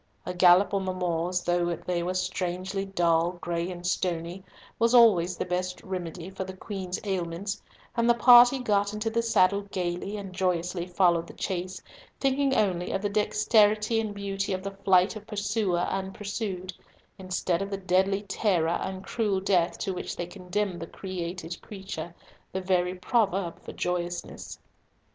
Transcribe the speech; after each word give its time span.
A 0.25 0.33
gallop 0.33 0.73
on 0.73 0.83
the 0.83 0.95
moors, 0.95 1.43
though 1.43 1.75
they 1.75 2.01
were 2.01 2.15
strangely 2.15 2.85
dull, 2.85 3.33
gray, 3.33 3.69
and 3.69 3.85
stony, 3.85 4.43
was 4.79 4.95
always 4.95 5.37
the 5.37 5.45
best 5.45 5.79
remedy 5.83 6.31
for 6.31 6.43
the 6.43 6.57
Queen's 6.57 6.99
ailments; 7.03 7.61
and 7.95 8.09
the 8.09 8.15
party 8.15 8.57
got 8.57 8.93
into 8.93 9.11
the 9.11 9.21
saddle 9.21 9.61
gaily, 9.71 10.17
and 10.17 10.33
joyously 10.33 10.87
followed 10.87 11.27
the 11.27 11.35
chase, 11.35 11.83
thinking 12.19 12.55
only 12.55 12.91
of 12.91 13.03
the 13.03 13.09
dexterity 13.09 14.01
and 14.01 14.15
beauty 14.15 14.53
of 14.53 14.63
the 14.63 14.71
flight 14.71 15.15
of 15.15 15.27
pursuer 15.27 15.85
and 15.91 16.15
pursued, 16.15 16.73
instead 17.19 17.61
of 17.61 17.69
the 17.69 17.77
deadly 17.77 18.23
terror 18.23 18.79
and 18.81 19.03
cruel 19.03 19.39
death 19.39 19.77
to 19.77 19.93
which 19.93 20.15
they 20.15 20.25
condemned 20.25 20.79
the 20.79 20.87
created 20.87 21.61
creature, 21.61 22.15
the 22.53 22.61
very 22.61 22.95
proverb 22.95 23.59
for 23.61 23.71
joyousness. 23.71 24.57